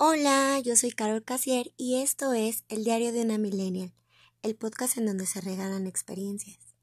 Hola, 0.00 0.60
yo 0.60 0.76
soy 0.76 0.92
Carol 0.92 1.24
Casier 1.24 1.72
y 1.76 1.96
esto 1.96 2.32
es 2.32 2.62
El 2.68 2.84
Diario 2.84 3.10
de 3.10 3.22
una 3.22 3.36
Millennial, 3.36 3.92
el 4.42 4.54
podcast 4.54 4.96
en 4.96 5.06
donde 5.06 5.26
se 5.26 5.40
regalan 5.40 5.88
experiencias. 5.88 6.77